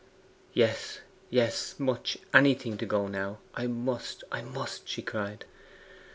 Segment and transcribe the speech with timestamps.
[0.51, 3.37] 'Yes, yes much anything to go now.
[3.53, 5.45] I must; I must!' she cried.